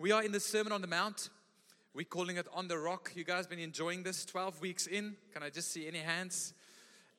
[0.00, 1.28] We are in the Sermon on the Mount.
[1.92, 3.12] We're calling it On the Rock.
[3.14, 5.14] You guys been enjoying this 12 weeks in?
[5.34, 6.54] Can I just see any hands?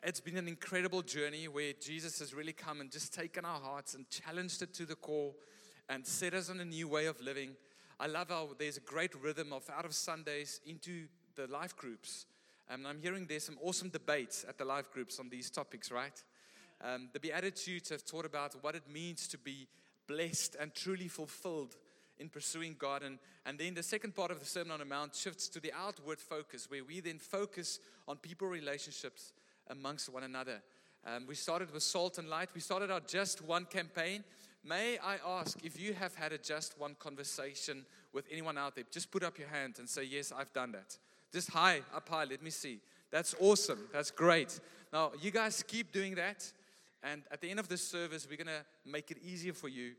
[0.02, 3.94] It's been an incredible journey where Jesus has really come and just taken our hearts
[3.94, 5.34] and challenged it to the core
[5.90, 7.52] and set us on a new way of living.
[8.00, 11.06] I love how there's a great rhythm of out of Sundays into
[11.36, 12.26] the life groups.
[12.68, 16.20] And I'm hearing there's some awesome debates at the life groups on these topics, right?
[16.84, 19.68] Um, the Beatitudes have taught about what it means to be
[20.08, 21.76] blessed and truly fulfilled
[22.22, 23.02] in pursuing God.
[23.04, 25.74] And, and then the second part of the Sermon on the Mount shifts to the
[25.74, 29.34] outward focus, where we then focus on people relationships
[29.70, 30.62] amongst one another.
[31.06, 32.50] Um, we started with Salt and Light.
[32.54, 34.24] We started our Just One campaign.
[34.64, 38.84] May I ask if you have had a Just One conversation with anyone out there?
[38.92, 40.98] Just put up your hand and say, Yes, I've done that.
[41.34, 42.80] Just high, up high, let me see.
[43.10, 43.80] That's awesome.
[43.92, 44.60] That's great.
[44.94, 46.52] Now, you guys keep doing that.
[47.04, 49.94] And at the end of this service, we're going to make it easier for you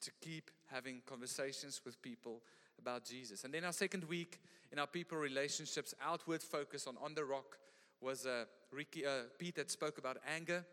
[0.00, 2.42] to keep having conversations with people
[2.78, 3.44] about Jesus.
[3.44, 4.40] And then our second week
[4.72, 7.58] in our people relationships, outward focus on On the Rock
[8.00, 10.64] was uh, Ricky, uh, Pete that spoke about anger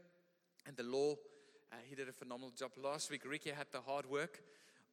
[0.66, 1.14] and the law.
[1.72, 2.72] Uh, he did a phenomenal job.
[2.82, 4.42] Last week, Ricky had the hard work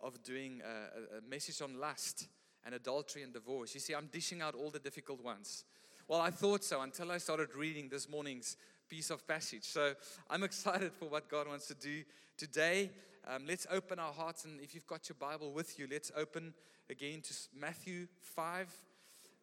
[0.00, 2.26] of doing a, a message on lust
[2.64, 3.74] and adultery and divorce.
[3.74, 5.64] You see, I'm dishing out all the difficult ones.
[6.08, 8.56] Well, I thought so until I started reading this morning's
[8.88, 9.64] piece of passage.
[9.64, 9.94] So
[10.30, 12.02] I'm excited for what God wants to do
[12.36, 12.90] today.
[13.26, 16.52] Um, let's open our hearts, and if you've got your Bible with you, let's open
[16.90, 18.70] again to Matthew 5,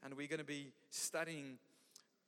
[0.03, 1.58] and we're going to be studying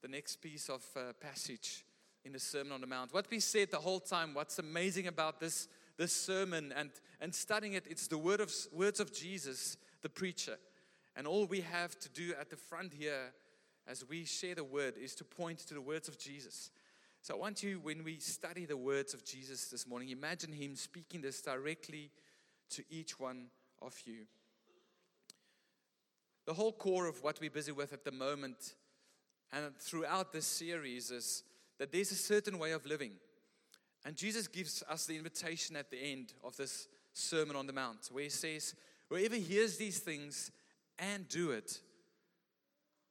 [0.02, 1.86] the next piece of uh, passage
[2.26, 3.14] in the Sermon on the Mount.
[3.14, 5.68] What we said the whole time, what's amazing about this,
[5.98, 6.90] this sermon and,
[7.22, 10.58] and studying it, it's the word of, words of Jesus, the preacher.
[11.16, 13.34] And all we have to do at the front here
[13.88, 16.72] as we share the word is to point to the words of Jesus.
[17.24, 20.76] So I want you, when we study the words of Jesus this morning, imagine him
[20.76, 22.12] speaking this directly
[22.72, 23.46] to each one
[23.82, 24.26] of you.
[26.46, 28.74] The whole core of what we're busy with at the moment
[29.54, 31.44] and throughout this series is
[31.80, 33.14] that there's a certain way of living.
[34.04, 38.10] And Jesus gives us the invitation at the end of this Sermon on the Mount,
[38.12, 38.76] where he says,
[39.08, 40.52] Whoever hears these things
[41.00, 41.80] and do it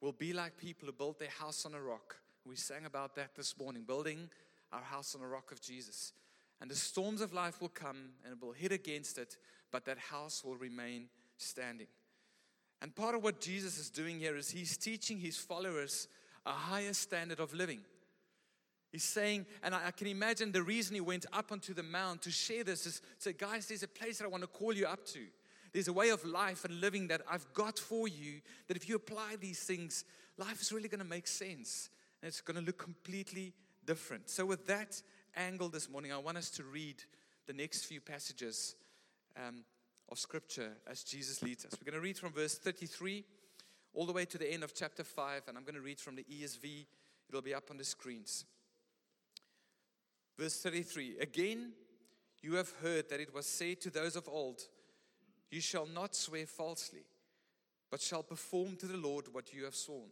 [0.01, 2.17] will be like people who built their house on a rock.
[2.45, 4.29] We sang about that this morning, building
[4.71, 6.13] our house on the rock of Jesus.
[6.61, 9.37] And the storms of life will come and it will hit against it,
[9.71, 11.87] but that house will remain standing.
[12.81, 16.07] And part of what Jesus is doing here is he's teaching his followers
[16.45, 17.79] a higher standard of living.
[18.91, 22.31] He's saying, and I, can imagine the reason he went up onto the mount to
[22.31, 25.05] share this is say, guys, there's a place that I want to call you up
[25.07, 25.21] to.
[25.71, 28.95] There's a way of life and living that I've got for you that if you
[28.95, 30.05] apply these things,
[30.37, 31.89] life is really going to make sense
[32.23, 33.51] and it's going to look completely
[33.85, 34.29] different.
[34.29, 35.01] So, with that
[35.35, 37.03] angle this morning, I want us to read
[37.47, 38.75] the next few passages
[39.35, 39.65] um,
[40.09, 41.73] of Scripture as Jesus leads us.
[41.73, 43.25] We're going to read from verse 33
[43.93, 46.15] all the way to the end of chapter 5, and I'm going to read from
[46.15, 46.85] the ESV.
[47.27, 48.45] It'll be up on the screens.
[50.39, 51.73] Verse 33 Again,
[52.41, 54.61] you have heard that it was said to those of old,
[55.51, 57.03] You shall not swear falsely,
[57.91, 60.11] but shall perform to the Lord what you have sworn.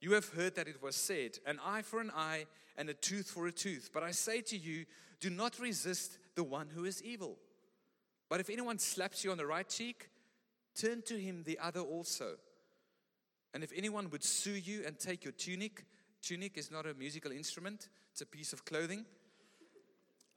[0.00, 2.46] You have heard that it was said, an eye for an eye
[2.76, 3.90] and a tooth for a tooth.
[3.92, 4.84] But I say to you,
[5.20, 7.38] do not resist the one who is evil.
[8.28, 10.10] But if anyone slaps you on the right cheek,
[10.74, 12.36] turn to him the other also.
[13.54, 15.86] And if anyone would sue you and take your tunic,
[16.20, 19.06] tunic is not a musical instrument, it's a piece of clothing.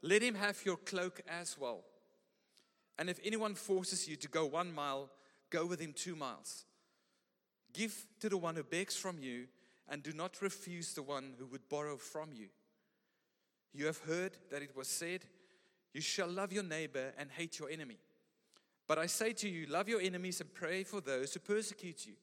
[0.02, 1.84] Let him have your cloak as well.
[2.98, 5.10] And if anyone forces you to go one mile,
[5.50, 6.66] go with him two miles.
[7.80, 9.48] Give to the one who begs from you,
[9.88, 12.48] and do not refuse the one who would borrow from you.
[13.74, 15.22] You have heard that it was said,
[15.94, 17.96] You shall love your neighbor and hate your enemy.
[18.86, 22.16] But I say to you, love your enemies and pray for those who persecute you,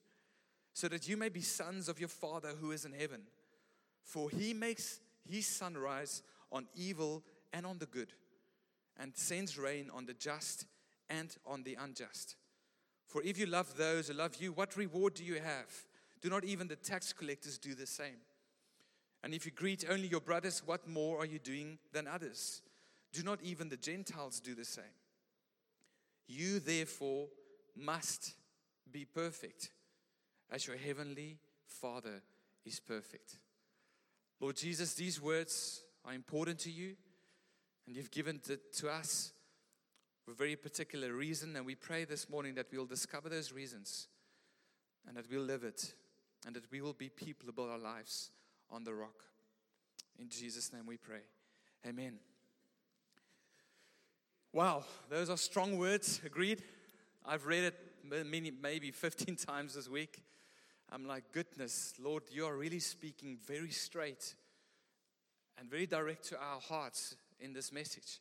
[0.74, 3.22] so that you may be sons of your Father who is in heaven.
[4.02, 6.22] For he makes his sun rise
[6.52, 7.22] on evil
[7.54, 8.12] and on the good,
[9.00, 10.66] and sends rain on the just
[11.08, 12.36] and on the unjust.
[13.06, 15.70] For if you love those who love you, what reward do you have?
[16.20, 18.18] Do not even the tax collectors do the same?
[19.22, 22.62] And if you greet only your brothers, what more are you doing than others?
[23.12, 24.84] Do not even the Gentiles do the same?
[26.28, 27.28] You therefore
[27.76, 28.34] must
[28.90, 29.70] be perfect
[30.50, 32.22] as your heavenly Father
[32.64, 33.38] is perfect.
[34.40, 36.96] Lord Jesus, these words are important to you,
[37.86, 39.32] and you've given it to us
[40.26, 41.54] for very particular reason.
[41.54, 44.08] And we pray this morning that we'll discover those reasons
[45.06, 45.94] and that we'll live it,
[46.44, 48.32] and that we will be people about our lives
[48.72, 49.22] on the rock.
[50.18, 51.20] In Jesus' name we pray.
[51.86, 52.14] Amen.
[54.52, 56.20] Wow, those are strong words.
[56.26, 56.64] Agreed.
[57.24, 60.24] I've read it many, maybe 15 times this week.
[60.90, 64.34] I'm like, goodness, Lord, you are really speaking very straight
[65.56, 68.18] and very direct to our hearts in this message.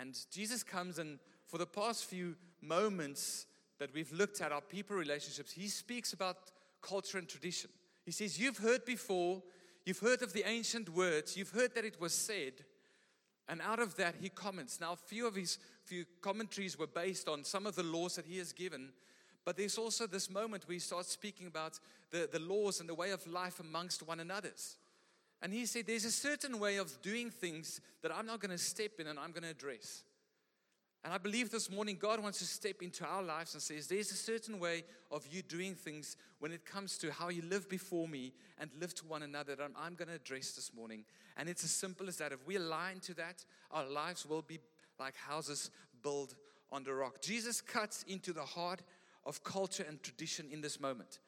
[0.00, 3.46] And Jesus comes, and for the past few moments
[3.78, 6.36] that we've looked at our people relationships, he speaks about
[6.82, 7.70] culture and tradition.
[8.04, 9.42] He says, You've heard before,
[9.84, 12.64] you've heard of the ancient words, you've heard that it was said.
[13.48, 14.80] And out of that, he comments.
[14.80, 18.26] Now, a few of his few commentaries were based on some of the laws that
[18.26, 18.90] he has given,
[19.44, 21.78] but there's also this moment where he starts speaking about
[22.10, 24.78] the, the laws and the way of life amongst one another's.
[25.42, 28.58] And he said, There's a certain way of doing things that I'm not going to
[28.58, 30.04] step in and I'm going to address.
[31.04, 34.10] And I believe this morning God wants to step into our lives and says, There's
[34.10, 38.08] a certain way of you doing things when it comes to how you live before
[38.08, 41.04] me and live to one another that I'm, I'm going to address this morning.
[41.36, 42.32] And it's as simple as that.
[42.32, 44.58] If we align to that, our lives will be
[44.98, 45.70] like houses
[46.02, 46.34] built
[46.72, 47.20] on the rock.
[47.20, 48.82] Jesus cuts into the heart
[49.24, 51.20] of culture and tradition in this moment.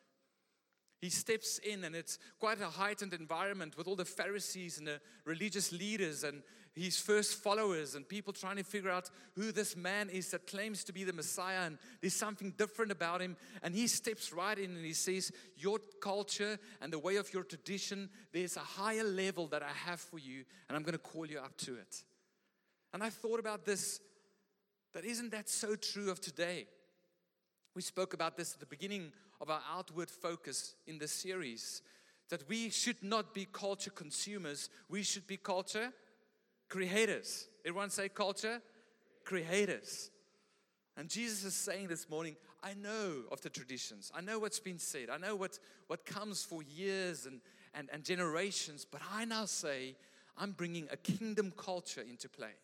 [1.00, 5.00] He steps in, and it's quite a heightened environment with all the Pharisees and the
[5.24, 6.42] religious leaders and
[6.74, 10.84] his first followers, and people trying to figure out who this man is that claims
[10.84, 11.66] to be the Messiah.
[11.66, 13.36] And there's something different about him.
[13.62, 17.44] And he steps right in and he says, Your culture and the way of your
[17.44, 21.26] tradition, there's a higher level that I have for you, and I'm going to call
[21.26, 22.02] you up to it.
[22.92, 24.00] And I thought about this
[24.94, 26.66] that isn't that so true of today?
[27.78, 31.80] We spoke about this at the beginning of our outward focus in this series
[32.28, 35.92] that we should not be culture consumers, we should be culture
[36.68, 37.46] creators.
[37.64, 38.60] Everyone say culture
[39.24, 40.10] creators.
[40.96, 42.34] And Jesus is saying this morning,
[42.64, 44.10] I know of the traditions.
[44.12, 45.08] I know what's been said.
[45.08, 47.40] I know what, what comes for years and,
[47.74, 48.84] and, and generations.
[48.90, 49.94] But I now say,
[50.36, 52.56] I'm bringing a kingdom culture into play.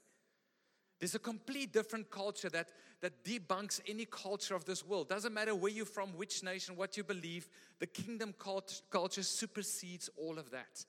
[1.04, 2.70] There's a complete different culture that,
[3.02, 5.10] that debunks any culture of this world.
[5.10, 7.46] Doesn't matter where you're from, which nation, what you believe,
[7.78, 10.86] the kingdom cult- culture supersedes all of that.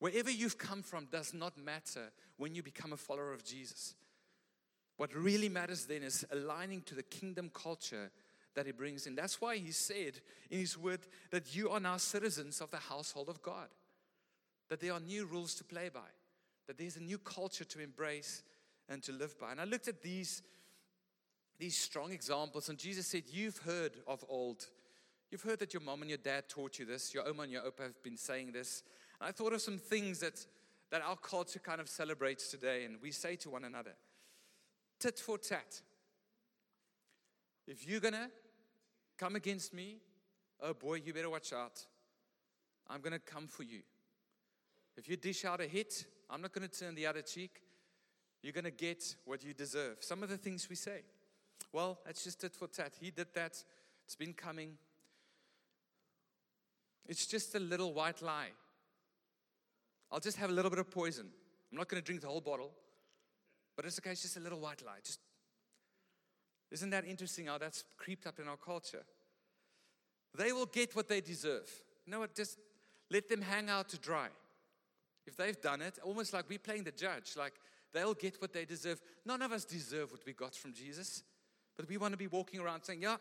[0.00, 3.94] Wherever you've come from does not matter when you become a follower of Jesus.
[4.98, 8.10] What really matters then is aligning to the kingdom culture
[8.54, 9.14] that he brings in.
[9.14, 11.00] That's why he said in his word
[11.30, 13.68] that you are now citizens of the household of God,
[14.68, 16.10] that there are new rules to play by
[16.66, 18.42] that there's a new culture to embrace
[18.88, 19.52] and to live by.
[19.52, 20.42] And I looked at these,
[21.58, 24.66] these strong examples, and Jesus said, You've heard of old.
[25.30, 27.62] You've heard that your mom and your dad taught you this, your oma and your
[27.62, 28.82] opa have been saying this.
[29.20, 30.44] And I thought of some things that,
[30.90, 33.92] that our culture kind of celebrates today, and we say to one another
[34.98, 35.82] tit for tat.
[37.66, 38.30] If you're gonna
[39.18, 39.96] come against me,
[40.62, 41.84] oh boy, you better watch out.
[42.88, 43.82] I'm gonna come for you.
[44.96, 47.62] If you dish out a hit, I'm not going to turn the other cheek.
[48.42, 49.96] You're going to get what you deserve.
[50.00, 51.02] Some of the things we say.
[51.72, 52.92] Well, that's just it for tat.
[53.00, 53.62] He did that.
[54.04, 54.78] It's been coming.
[57.08, 58.50] It's just a little white lie.
[60.10, 61.26] I'll just have a little bit of poison.
[61.70, 62.72] I'm not going to drink the whole bottle,
[63.74, 64.10] but it's okay.
[64.10, 64.98] It's just a little white lie.
[65.04, 65.20] Just
[66.70, 69.04] isn't that interesting how that's creeped up in our culture?
[70.36, 71.70] They will get what they deserve.
[72.04, 72.34] You know what?
[72.34, 72.58] Just
[73.10, 74.28] let them hang out to dry.
[75.26, 77.54] If they've done it, almost like we're playing the judge, like
[77.92, 79.00] they'll get what they deserve.
[79.24, 81.22] None of us deserve what we got from Jesus.
[81.76, 83.16] But we want to be walking around saying, yeah,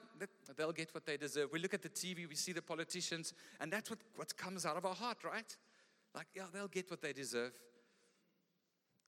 [0.56, 1.52] they'll get what they deserve.
[1.52, 4.78] We look at the TV, we see the politicians, and that's what, what comes out
[4.78, 5.58] of our heart, right?
[6.16, 7.52] Like, yeah, they'll get what they deserve.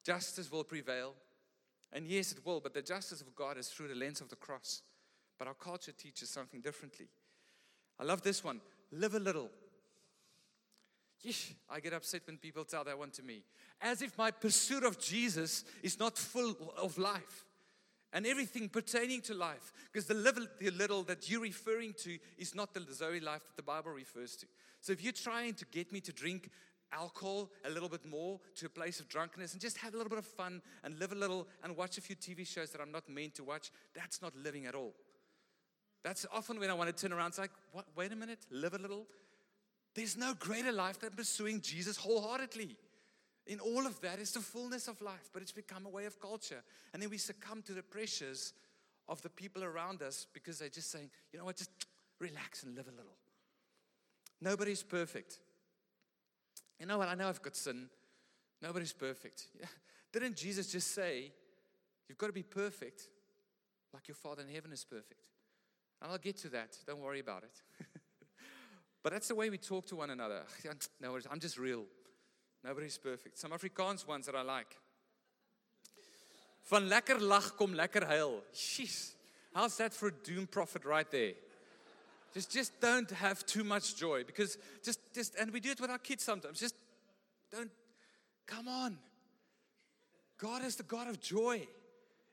[0.03, 1.13] Justice will prevail.
[1.93, 4.35] And yes, it will, but the justice of God is through the lens of the
[4.35, 4.81] cross.
[5.39, 7.07] But our culture teaches something differently.
[7.99, 8.59] I love this one
[8.91, 9.49] live a little,
[11.25, 13.43] Yeesh, I get upset when people tell that one to me.
[13.81, 17.45] As if my pursuit of Jesus is not full of life
[18.13, 19.73] and everything pertaining to life.
[19.91, 23.55] Because the little, the little that you're referring to is not the Zoe life that
[23.57, 24.47] the Bible refers to.
[24.79, 26.49] So if you're trying to get me to drink
[26.91, 30.09] alcohol a little bit more to a place of drunkenness and just have a little
[30.09, 32.91] bit of fun and live a little and watch a few TV shows that I'm
[32.91, 34.93] not meant to watch, that's not living at all.
[36.03, 37.29] That's often when I want to turn around.
[37.29, 39.05] It's like, what, wait a minute, live a little.
[39.97, 42.77] There's no greater life than pursuing Jesus wholeheartedly.
[43.47, 46.19] In all of that is the fullness of life, but it's become a way of
[46.19, 46.61] culture.
[46.93, 48.53] And then we succumb to the pressures
[49.09, 51.71] of the people around us because they're just saying, you know what, just
[52.19, 53.15] relax and live a little.
[54.39, 55.39] Nobody's perfect.
[56.79, 57.07] You know what?
[57.07, 57.89] I know I've got sin.
[58.61, 59.47] Nobody's perfect.
[60.13, 61.31] Didn't Jesus just say,
[62.07, 63.07] You've got to be perfect
[63.93, 65.25] like your Father in heaven is perfect?
[66.03, 66.77] And I'll get to that.
[66.85, 67.87] Don't worry about it.
[69.03, 70.43] but that's the way we talk to one another.
[71.01, 71.85] No, I'm just real.
[72.63, 73.37] Nobody's perfect.
[73.37, 74.77] Some Afrikaans ones that I like.
[76.69, 78.41] Van lekker lag kom lekker huil.
[78.53, 79.13] Jeez.
[79.53, 81.33] How's that for a doom prophet right there?
[82.33, 85.89] Just, just don't have too much joy because just, just, and we do it with
[85.89, 86.59] our kids sometimes.
[86.59, 86.75] Just
[87.51, 87.71] don't,
[88.45, 88.97] come on.
[90.37, 91.67] God is the God of joy.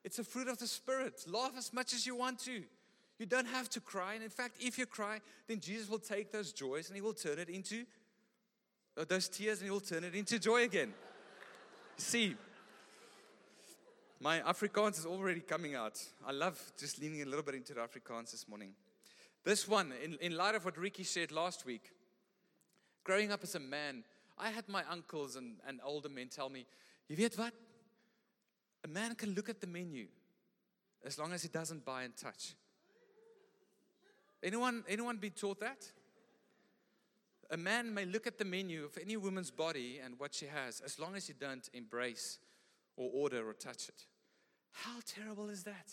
[0.04, 1.24] It's a fruit of the Spirit.
[1.26, 2.62] Laugh as much as you want to.
[3.18, 4.14] You don't have to cry.
[4.14, 7.14] And in fact, if you cry, then Jesus will take those joys and He will
[7.14, 7.84] turn it into
[8.96, 10.92] uh, those tears and He will turn it into joy again.
[11.96, 12.34] See,
[14.20, 16.00] my Afrikaans is already coming out.
[16.26, 18.70] I love just leaning a little bit into the Afrikaans this morning.
[19.44, 21.92] This one, in, in light of what Ricky said last week,
[23.04, 24.02] growing up as a man,
[24.38, 26.66] I had my uncles and, and older men tell me,
[27.08, 27.52] you weet wat?
[28.84, 30.06] A man can look at the menu
[31.04, 32.54] as long as he doesn't buy and touch.
[34.44, 35.90] Anyone, anyone been taught that?
[37.50, 40.80] A man may look at the menu of any woman's body and what she has
[40.80, 42.38] as long as you don't embrace
[42.96, 44.04] or order or touch it.
[44.72, 45.90] How terrible is that?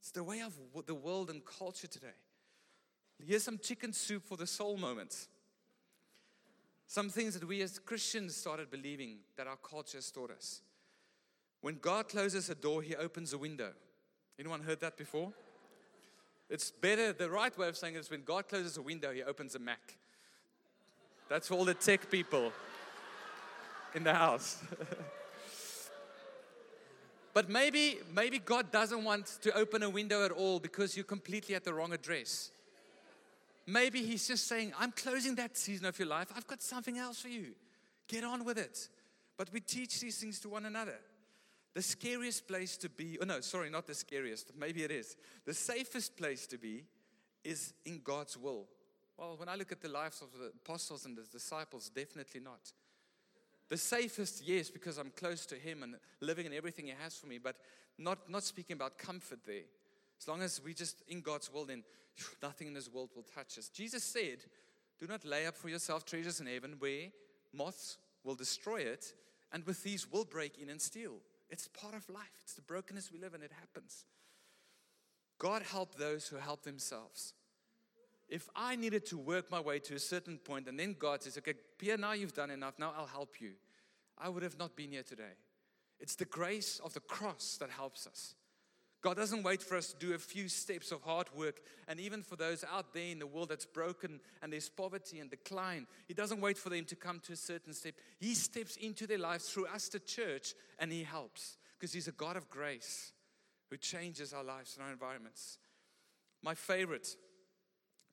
[0.00, 0.52] It's the way of
[0.86, 2.16] the world and culture today.
[3.24, 5.28] Here's some chicken soup for the soul moments.
[6.86, 10.60] Some things that we as Christians started believing that our culture has taught us.
[11.60, 13.72] When God closes a door, He opens a window.
[14.38, 15.32] Anyone heard that before?
[16.50, 19.22] It's better, the right way of saying it is when God closes a window, He
[19.22, 19.96] opens a Mac.
[21.28, 22.52] That's for all the tech people
[23.94, 24.62] in the house.
[27.34, 31.54] but maybe, maybe God doesn't want to open a window at all because you're completely
[31.54, 32.50] at the wrong address.
[33.66, 36.28] Maybe He's just saying, I'm closing that season of your life.
[36.36, 37.54] I've got something else for you.
[38.06, 38.88] Get on with it.
[39.38, 40.98] But we teach these things to one another.
[41.74, 45.16] The scariest place to be, oh no, sorry, not the scariest, maybe it is.
[45.44, 46.84] The safest place to be
[47.42, 48.66] is in God's will.
[49.18, 52.72] Well, when I look at the lives of the apostles and the disciples, definitely not.
[53.68, 57.26] The safest, yes, because I'm close to Him and living in everything He has for
[57.26, 57.56] me, but
[57.98, 59.62] not, not speaking about comfort there.
[60.20, 61.82] As long as we just in God's will, then
[62.42, 63.68] nothing in this world will touch us.
[63.68, 64.38] Jesus said,
[65.00, 67.08] Do not lay up for yourself treasures in heaven where
[67.52, 69.12] moths will destroy it,
[69.52, 71.16] and with these will break in and steal.
[71.50, 74.04] It's part of life, it's the brokenness we live in, it happens.
[75.38, 77.34] God help those who help themselves.
[78.28, 81.36] If I needed to work my way to a certain point and then God says,
[81.38, 83.52] Okay, Pierre, now you've done enough, now I'll help you,
[84.16, 85.34] I would have not been here today.
[86.00, 88.34] It's the grace of the cross that helps us.
[89.04, 91.60] God doesn't wait for us to do a few steps of hard work.
[91.88, 95.28] And even for those out there in the world that's broken and there's poverty and
[95.28, 97.96] decline, He doesn't wait for them to come to a certain step.
[98.18, 102.12] He steps into their lives through us, the church, and He helps because He's a
[102.12, 103.12] God of grace
[103.68, 105.58] who changes our lives and our environments.
[106.42, 107.14] My favorite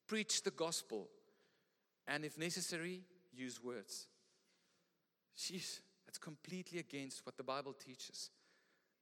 [0.08, 1.08] preach the gospel,
[2.06, 4.08] and if necessary, use words.
[5.38, 8.30] Jeez, that's completely against what the Bible teaches.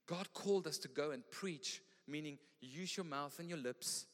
[0.09, 4.07] God called us to go and preach, meaning use your mouth and your lips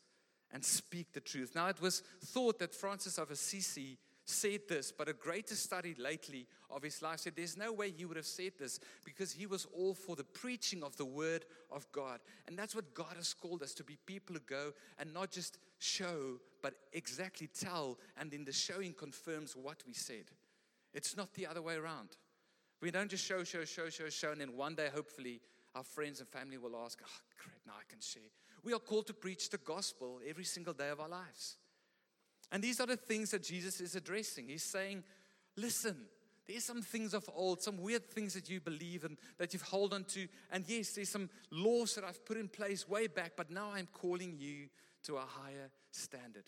[0.51, 1.53] and speak the truth.
[1.55, 6.47] Now, it was thought that Francis of Assisi said this, but a greater study lately
[6.69, 9.67] of his life said there's no way he would have said this because he was
[9.73, 12.19] all for the preaching of the word of God.
[12.47, 15.59] And that's what God has called us to be people who go and not just
[15.77, 20.25] show, but exactly tell, and then the showing confirms what we said.
[20.93, 22.09] It's not the other way around.
[22.81, 25.39] We don't just show, show, show, show, show, and then one day, hopefully,
[25.75, 28.31] our friends and family will ask, oh, great, now I can share.
[28.63, 31.57] We are called to preach the gospel every single day of our lives.
[32.51, 34.47] And these are the things that Jesus is addressing.
[34.47, 35.03] He's saying,
[35.57, 35.97] listen,
[36.47, 39.93] there's some things of old, some weird things that you believe and that you've held
[39.93, 40.27] on to.
[40.51, 43.87] And yes, there's some laws that I've put in place way back, but now I'm
[43.91, 44.67] calling you
[45.03, 46.45] to a higher standard.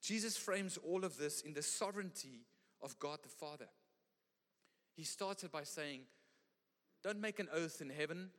[0.00, 2.46] Jesus frames all of this in the sovereignty
[2.80, 3.68] of God the Father.
[4.96, 6.02] He started by saying,
[7.02, 8.30] don't make an oath in heaven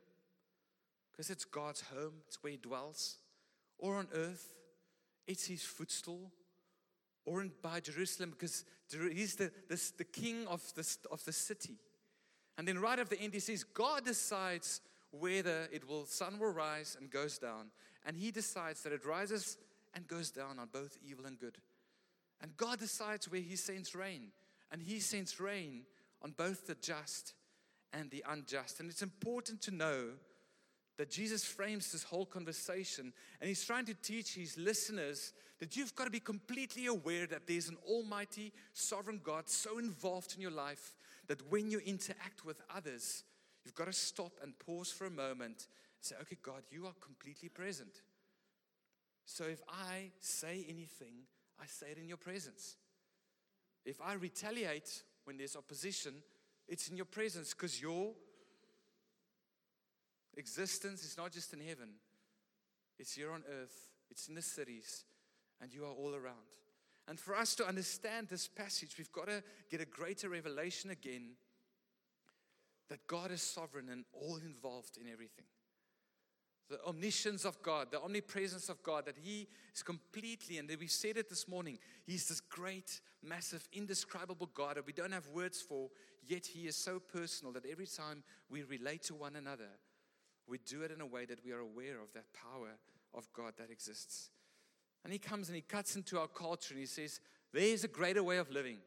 [1.10, 3.16] because it's God's home, it's where He dwells,
[3.78, 4.54] or on earth,
[5.26, 6.30] it's His footstool,
[7.24, 11.76] or in, by Jerusalem because He's the, the, the king of the, of the city.
[12.58, 16.52] And then right at the end, He says, God decides whether it will sun will
[16.52, 17.70] rise and goes down,
[18.06, 19.58] and He decides that it rises
[19.94, 21.58] and goes down on both evil and good.
[22.40, 24.28] And God decides where He sends rain,
[24.70, 25.82] and He sends rain
[26.22, 27.34] on both the just
[27.92, 28.80] and the unjust.
[28.80, 30.10] And it's important to know
[30.98, 35.94] that Jesus frames this whole conversation and he's trying to teach his listeners that you've
[35.94, 40.50] got to be completely aware that there's an almighty, sovereign God so involved in your
[40.50, 40.96] life
[41.28, 43.24] that when you interact with others,
[43.64, 46.94] you've got to stop and pause for a moment and say, Okay, God, you are
[47.00, 48.02] completely present.
[49.24, 51.24] So if I say anything,
[51.60, 52.76] I say it in your presence.
[53.84, 56.14] If I retaliate when there's opposition,
[56.68, 58.12] it's in your presence because your
[60.36, 61.90] existence is not just in heaven,
[62.98, 65.04] it's here on earth, it's in the cities,
[65.60, 66.36] and you are all around.
[67.08, 71.32] And for us to understand this passage, we've got to get a greater revelation again
[72.88, 75.46] that God is sovereign and all involved in everything.
[76.70, 81.16] The omniscience of God, the omnipresence of God, that He is completely, and we said
[81.16, 85.90] it this morning, He's this great, massive, indescribable God that we don't have words for,
[86.26, 89.68] yet He is so personal that every time we relate to one another,
[90.46, 92.70] we do it in a way that we are aware of that power
[93.14, 94.30] of God that exists.
[95.04, 97.20] And he comes and he cuts into our culture and he says,
[97.52, 98.78] There's a greater way of living.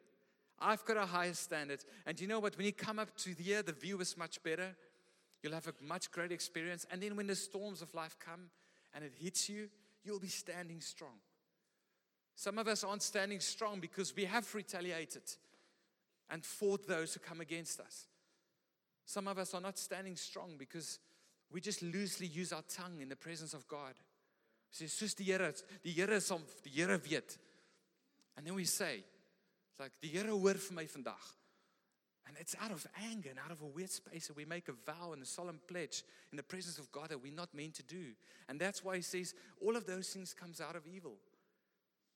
[0.59, 1.83] I've got a higher standard.
[2.05, 2.57] And you know what?
[2.57, 4.75] When you come up to here, the view is much better.
[5.45, 6.87] You'll have a much greater experience.
[6.89, 8.49] And then when the storms of life come
[8.95, 9.69] and it hits you,
[10.03, 11.19] you'll be standing strong.
[12.35, 15.21] Some of us aren't standing strong because we have retaliated
[16.31, 18.07] and fought those who come against us.
[19.05, 20.97] Some of us are not standing strong because
[21.51, 23.93] we just loosely use our tongue in the presence of God.
[28.35, 29.03] And then we say,
[29.79, 31.44] like die Here hoor vir my vandag.
[32.27, 34.71] And it's out of anger and out of a weird space that we make a
[34.71, 37.83] vow and a solemn pledge in the presence of God that we're not meant to
[37.83, 38.13] do.
[38.49, 41.17] And that's why he says all of those things comes out of evil.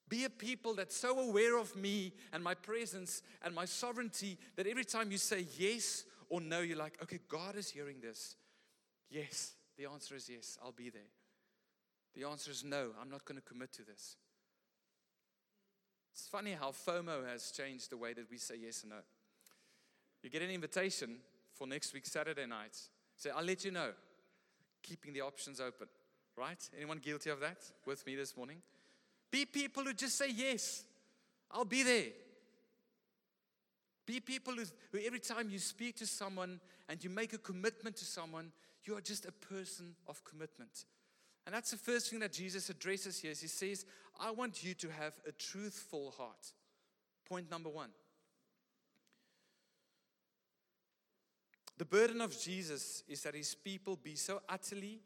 [0.08, 4.66] Be a people that's so aware of me and my presence and my sovereignty that
[4.66, 8.36] every time you say yes or no, you're like, okay, God is hearing this.
[9.12, 9.54] Yes.
[9.80, 11.02] The answer is yes, I'll be there.
[12.14, 14.18] The answer is no, I'm not going to commit to this.
[16.12, 18.98] It's funny how FOMO has changed the way that we say yes and no.
[20.24, 21.18] You get an invitation
[21.54, 22.78] for next week, Saturday night.
[23.16, 23.92] Say, I'll let you know.
[24.82, 25.88] Keeping the options open,
[26.38, 26.70] right?
[26.76, 28.62] Anyone guilty of that with me this morning?
[29.30, 30.84] Be people who just say yes.
[31.52, 32.06] I'll be there.
[34.06, 37.96] Be people who, who every time you speak to someone and you make a commitment
[37.98, 38.52] to someone,
[38.86, 40.86] you are just a person of commitment.
[41.46, 43.32] And that's the first thing that Jesus addresses here.
[43.32, 43.86] Is he says,
[44.20, 46.54] I want you to have a truthful heart.
[47.28, 47.90] Point number one.
[51.80, 55.00] The burden of Jesus is that his people be so utterly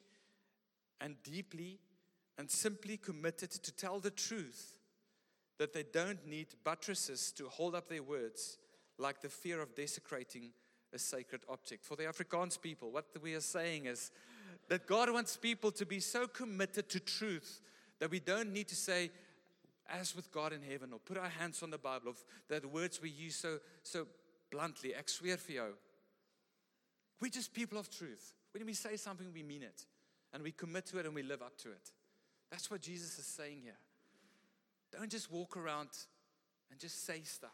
[1.00, 1.80] and deeply
[2.40, 4.80] and simply committed to tell the truth
[5.60, 8.58] that they don't need buttresses to hold up their words,
[8.98, 10.50] like the fear of desecrating
[10.92, 11.86] a sacred object.
[11.86, 14.10] For the Afrikaans people, what we are saying is
[14.68, 17.62] that God wants people to be so committed to truth
[18.00, 19.12] that we don't need to say,
[19.88, 22.18] as with God in heaven, or put our hands on the Bible, of
[22.50, 24.08] the words we use so, so
[24.50, 25.38] bluntly, ek sweer.
[27.20, 28.34] We're just people of truth.
[28.52, 29.86] When we say something, we mean it.
[30.34, 31.92] And we commit to it and we live up to it.
[32.50, 33.78] That's what Jesus is saying here.
[34.92, 35.90] Don't just walk around
[36.72, 37.52] and just say stuff.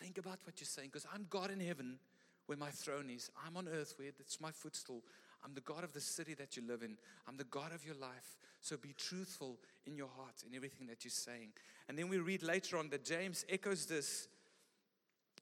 [0.00, 1.98] Think about what you're saying because I'm God in heaven
[2.46, 3.30] where my throne is.
[3.46, 5.02] I'm on earth where it's my footstool.
[5.44, 6.96] I'm the God of the city that you live in.
[7.28, 8.36] I'm the God of your life.
[8.60, 11.52] So be truthful in your heart in everything that you're saying.
[11.88, 14.28] And then we read later on that James echoes this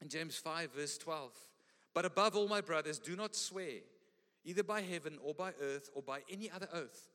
[0.00, 1.32] in James 5, verse 12.
[1.94, 3.81] But above all, my brothers, do not swear,
[4.44, 7.09] either by heaven or by earth or by any other oath.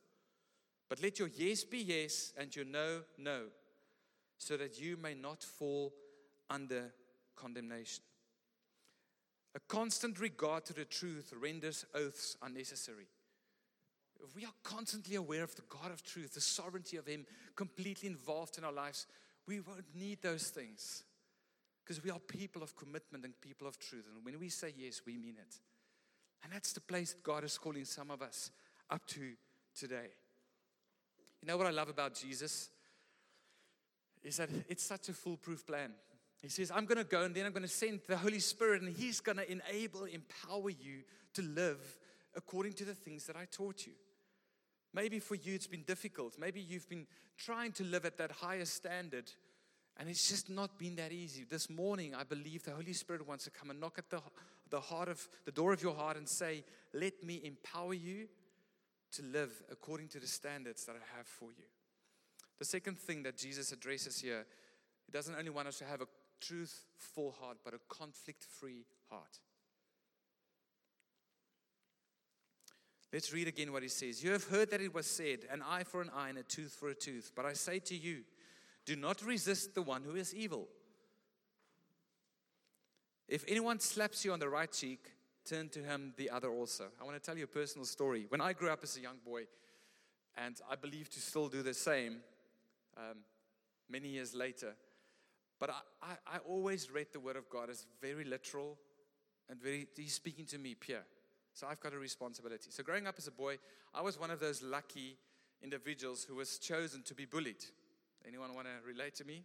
[0.88, 3.44] But let your yes be yes and your no, no,
[4.38, 5.92] so that you may not fall
[6.48, 6.92] under
[7.36, 8.04] condemnation.
[9.54, 13.08] A constant regard to the truth renders oaths unnecessary.
[14.22, 18.08] If we are constantly aware of the God of truth, the sovereignty of Him completely
[18.08, 19.06] involved in our lives,
[19.46, 21.04] we won't need those things
[21.88, 24.04] because we are people of commitment and people of truth.
[24.14, 25.56] And when we say yes, we mean it.
[26.44, 28.50] And that's the place that God is calling some of us
[28.90, 29.32] up to
[29.74, 30.10] today.
[31.40, 32.68] You know what I love about Jesus?
[34.22, 35.92] Is that it's such a foolproof plan.
[36.42, 38.82] He says, I'm going to go and then I'm going to send the Holy Spirit,
[38.82, 41.80] and He's going to enable, empower you to live
[42.36, 43.94] according to the things that I taught you.
[44.92, 46.34] Maybe for you it's been difficult.
[46.38, 47.06] Maybe you've been
[47.38, 49.32] trying to live at that higher standard,
[49.98, 51.44] and it's just not been that easy.
[51.48, 54.20] This morning, I believe the Holy Spirit wants to come and knock at the,
[54.70, 58.28] the heart of the door of your heart and say, Let me empower you
[59.12, 61.64] to live according to the standards that I have for you.
[62.58, 64.46] The second thing that Jesus addresses here,
[65.06, 66.06] he doesn't only want us to have a
[66.40, 69.40] truthful heart, but a conflict free heart.
[73.12, 74.22] Let's read again what he says.
[74.22, 76.76] You have heard that it was said, an eye for an eye and a tooth
[76.78, 77.32] for a tooth.
[77.34, 78.22] But I say to you,
[78.88, 80.66] do not resist the one who is evil.
[83.28, 85.10] If anyone slaps you on the right cheek,
[85.44, 86.84] turn to him the other also.
[86.98, 88.24] I want to tell you a personal story.
[88.30, 89.42] When I grew up as a young boy,
[90.38, 92.20] and I believe to still do the same
[92.96, 93.18] um,
[93.90, 94.74] many years later,
[95.60, 98.78] but I, I, I, always read the Word of God as very literal
[99.50, 101.04] and very, He's speaking to me, Pierre.
[101.52, 102.70] So I've got a responsibility.
[102.70, 103.58] So growing up as a boy,
[103.92, 105.18] I was one of those lucky
[105.62, 107.64] individuals who was chosen to be bullied.
[108.28, 109.42] Anyone want to relate to me?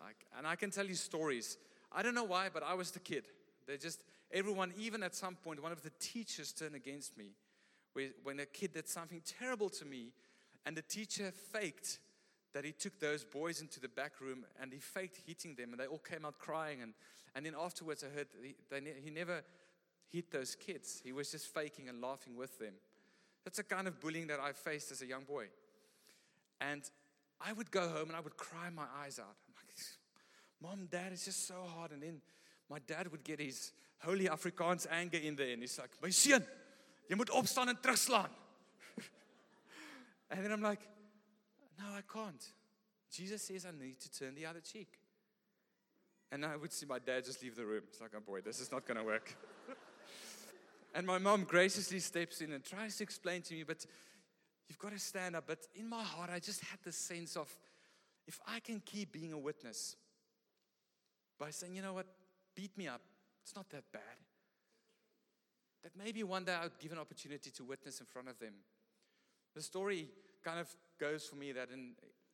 [0.00, 1.58] Like, and I can tell you stories.
[1.92, 3.24] I don't know why, but I was the kid.
[3.66, 7.32] They just, everyone, even at some point, one of the teachers turned against me.
[8.22, 10.12] When a kid did something terrible to me,
[10.64, 11.98] and the teacher faked
[12.54, 15.80] that he took those boys into the back room and he faked hitting them, and
[15.80, 16.80] they all came out crying.
[16.80, 16.94] And,
[17.34, 19.42] and then afterwards, I heard he, they, he never
[20.10, 22.72] hit those kids, he was just faking and laughing with them.
[23.44, 25.48] That's the kind of bullying that I faced as a young boy.
[26.60, 26.82] And
[27.40, 29.36] I would go home and I would cry my eyes out.
[29.46, 29.74] I'm like,
[30.60, 31.92] Mom, Dad, it's just so hard.
[31.92, 32.20] And then
[32.68, 35.50] my dad would get his holy Afrikaans anger in there.
[35.50, 36.44] And he's like, My son,
[37.08, 38.30] you moet opstaan en terugslaan.
[40.30, 40.80] and then I'm like,
[41.78, 42.44] No, I can't.
[43.10, 44.98] Jesus says I need to turn the other cheek.
[46.30, 47.82] And I would see my dad just leave the room.
[47.88, 49.34] It's like, oh boy, this is not going to work.
[50.94, 53.86] and my mom graciously steps in and tries to explain to me, but
[54.68, 55.44] You've got to stand up.
[55.46, 57.48] But in my heart, I just had this sense of
[58.26, 59.96] if I can keep being a witness
[61.38, 62.06] by saying, you know what,
[62.54, 63.00] beat me up,
[63.42, 64.02] it's not that bad.
[65.82, 68.54] That maybe one day I would give an opportunity to witness in front of them.
[69.54, 70.08] The story
[70.44, 70.68] kind of
[71.00, 71.92] goes for me that in,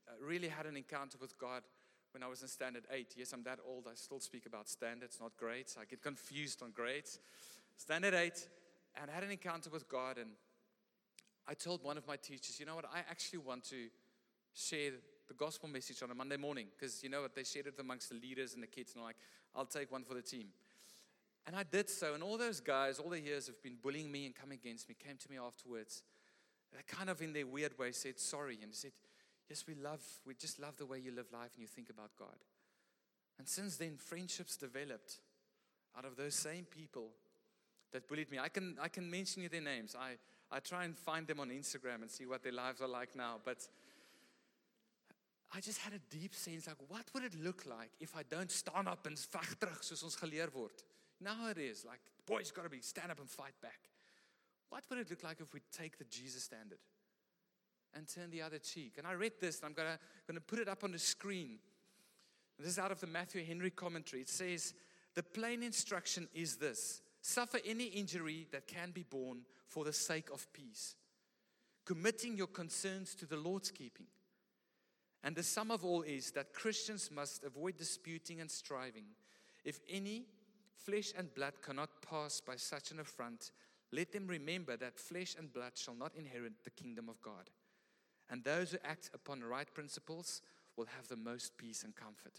[0.09, 1.63] I really had an encounter with God
[2.13, 3.15] when I was in standard eight.
[3.17, 3.87] Yes, I'm that old.
[3.91, 5.77] I still speak about standards, not grades.
[5.81, 7.19] I get confused on grades.
[7.77, 8.49] Standard eight,
[9.01, 10.31] and I had an encounter with God, and
[11.47, 13.89] I told one of my teachers, you know what, I actually want to
[14.55, 14.93] share
[15.29, 18.11] the gospel message on a Monday morning because you know what, they shared it amongst
[18.11, 19.17] the leaders and the kids, and I'm like,
[19.55, 20.49] I'll take one for the team.
[21.47, 24.27] And I did so, and all those guys, all the years have been bullying me
[24.27, 26.03] and coming against me, came to me afterwards.
[26.73, 28.93] They kind of, in their weird way, said sorry and said,
[29.49, 32.11] Yes, we love, we just love the way you live life and you think about
[32.19, 32.37] God.
[33.39, 35.19] And since then, friendships developed
[35.97, 37.11] out of those same people
[37.93, 38.39] that bullied me.
[38.39, 39.95] I can, I can mention you their names.
[39.99, 40.15] I,
[40.51, 43.37] I try and find them on Instagram and see what their lives are like now.
[43.45, 43.67] But
[45.55, 48.51] I just had a deep sense like, what would it look like if I don't
[48.51, 50.83] stand up and veg terug soos ons geleer word?
[51.21, 53.79] Now it is like, boys got to be stand up and fight back.
[54.71, 56.79] What would it look like if we take the Jesus standard
[57.95, 58.95] and turn the other cheek?
[58.99, 61.59] And I read this, and I'm gonna, gonna put it up on the screen.
[62.59, 64.23] This is out of the Matthew Henry commentary.
[64.23, 64.75] It says,
[65.15, 70.29] The plain instruction is this Suffer any injury that can be borne for the sake
[70.31, 70.95] of peace,
[71.87, 74.09] committing your concerns to the Lord's keeping.
[75.23, 79.07] And the sum of all is that Christians must avoid disputing and striving.
[79.65, 80.27] If any
[80.77, 83.53] flesh and blood cannot pass by such an affront,
[83.91, 87.49] let them remember that flesh and blood shall not inherit the kingdom of God.
[88.29, 90.43] And those who act upon right principles
[90.77, 92.39] will have the most peace and comfort.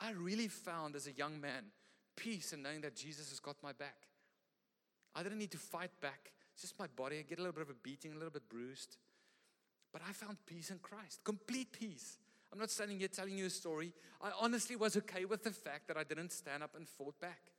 [0.00, 1.66] I really found as a young man
[2.16, 4.08] peace in knowing that Jesus has got my back.
[5.14, 6.32] I didn't need to fight back.
[6.52, 7.18] It's just my body.
[7.18, 8.96] I get a little bit of a beating, a little bit bruised.
[9.92, 12.18] But I found peace in Christ, complete peace.
[12.52, 13.92] I'm not standing here telling you a story.
[14.20, 17.52] I honestly was okay with the fact that I didn't stand up and fought back.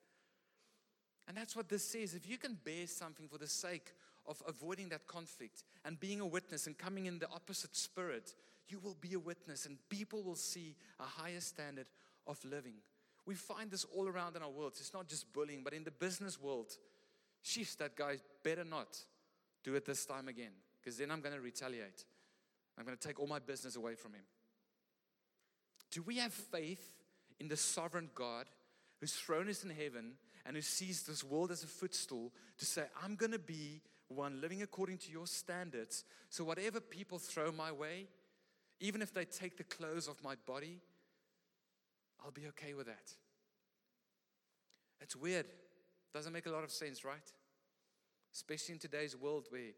[1.27, 2.13] And that's what this says.
[2.13, 3.93] If you can bear something for the sake
[4.25, 8.35] of avoiding that conflict and being a witness and coming in the opposite spirit,
[8.67, 11.87] you will be a witness and people will see a higher standard
[12.27, 12.75] of living.
[13.25, 14.73] We find this all around in our world.
[14.77, 16.77] It's not just bullying, but in the business world,
[17.43, 18.97] sheesh, that guy better not
[19.63, 22.05] do it this time again, because then I'm going to retaliate.
[22.77, 24.23] I'm going to take all my business away from him.
[25.91, 26.95] Do we have faith
[27.39, 28.47] in the sovereign God
[28.99, 30.13] whose throne is in heaven
[30.45, 34.41] and who sees this world as a footstool to say, I'm going to be one
[34.41, 36.03] living according to your standards.
[36.29, 38.07] So, whatever people throw my way,
[38.79, 40.81] even if they take the clothes off my body,
[42.23, 43.11] I'll be okay with that.
[45.01, 45.45] It's weird.
[46.13, 47.31] Doesn't make a lot of sense, right?
[48.33, 49.73] Especially in today's world where,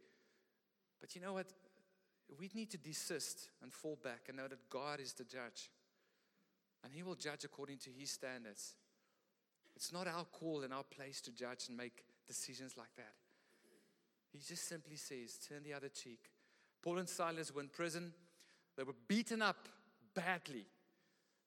[1.02, 1.48] but you know what?
[2.40, 5.72] We need to desist and fall back and know that God is the judge.
[6.84, 8.76] And He will judge according to His standards.
[9.76, 13.14] It's not our call and our place to judge and make decisions like that.
[14.32, 16.32] He just simply says, turn the other cheek.
[16.82, 18.14] Paul and Silas were in prison.
[18.78, 19.68] They were beaten up
[20.14, 20.66] badly.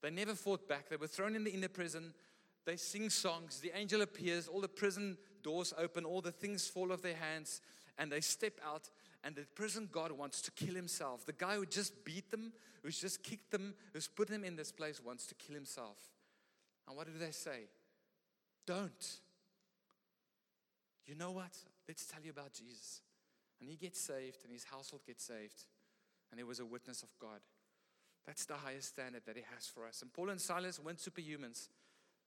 [0.02, 0.88] They never fought back.
[0.88, 2.14] They were thrown in the inner prison.
[2.64, 3.61] They sing songs.
[3.61, 4.46] The angel appears.
[4.48, 6.04] All the prison doors open.
[6.04, 7.61] All the things fall off their hands.
[7.98, 8.88] and they step out,
[9.24, 11.26] and the prison guard wants to kill himself.
[11.26, 14.70] The guy who just beat them, who's just kicked them, who's put them in this
[14.70, 15.98] place, wants to kill himself.
[16.87, 17.66] And what do they say?
[18.66, 19.18] Don't.
[21.06, 21.56] You know what?
[21.88, 23.02] Let's tell you about Jesus.
[23.61, 25.64] And he gets saved, and his household gets saved,
[26.30, 27.40] and he was a witness of God.
[28.28, 30.02] That's the highest standard that he has for us.
[30.02, 31.68] And Paul and Silas weren't superhumans,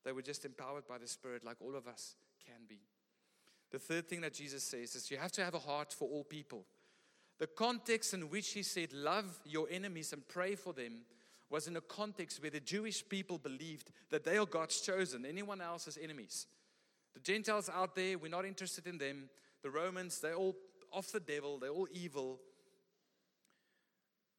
[0.03, 2.79] they were just empowered by the Spirit, like all of us can be.
[3.69, 6.23] The third thing that Jesus says is you have to have a heart for all
[6.23, 6.65] people.
[7.37, 11.03] The context in which he said, Love your enemies and pray for them,
[11.51, 15.61] was in a context where the Jewish people believed that they are God's chosen, anyone
[15.61, 16.47] else is enemies.
[17.13, 19.29] The Gentiles out there, we're not interested in them.
[19.61, 20.55] The Romans, they're all
[20.91, 22.39] off the devil, they're all evil.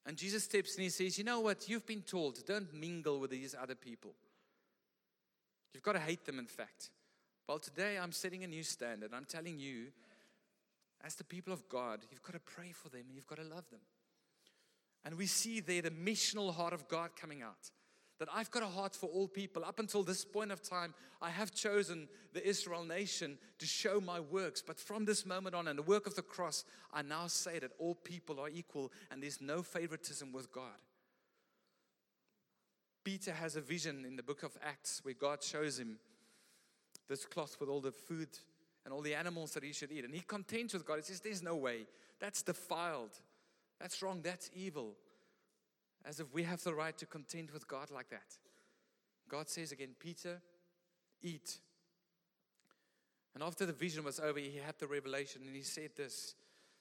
[0.04, 1.68] And Jesus steps and he says, You know what?
[1.68, 4.14] You've been told, don't mingle with these other people.
[5.72, 6.90] You've got to hate them, in fact.
[7.48, 9.12] Well, today I'm setting a new standard.
[9.14, 9.86] I'm telling you,
[11.04, 13.44] as the people of God, you've got to pray for them and you've got to
[13.44, 13.80] love them.
[15.04, 17.70] And we see there the missional heart of God coming out.
[18.22, 19.64] That I've got a heart for all people.
[19.64, 24.20] Up until this point of time, I have chosen the Israel nation to show my
[24.20, 24.62] works.
[24.64, 27.72] But from this moment on, and the work of the cross, I now say that
[27.80, 30.78] all people are equal and there's no favoritism with God.
[33.02, 35.98] Peter has a vision in the book of Acts where God shows him
[37.08, 38.28] this cloth with all the food
[38.84, 40.04] and all the animals that he should eat.
[40.04, 40.98] And he contends with God.
[40.98, 41.86] He says, There's no way.
[42.20, 43.18] That's defiled.
[43.80, 44.20] That's wrong.
[44.22, 44.94] That's evil.
[46.04, 48.36] As if we have the right to contend with God like that.
[49.28, 50.40] God says again, Peter,
[51.22, 51.58] eat.
[53.34, 56.34] And after the vision was over, he had the revelation and he said this.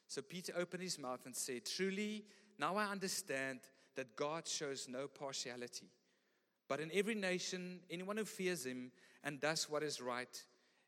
[0.07, 2.25] So Peter opened his mouth and said, Truly,
[2.59, 3.59] now I understand
[3.95, 5.87] that God shows no partiality.
[6.67, 8.91] But in every nation, anyone who fears him
[9.23, 10.43] and does what is right